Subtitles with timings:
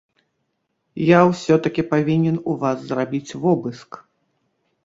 [1.07, 3.91] Я ўсё-такі павінен у вас зрабіць вобыск.